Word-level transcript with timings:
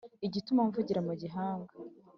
igituma 0.27 0.61
mvugira 0.67 0.99
mu 1.07 1.13
gihanga 1.21 1.73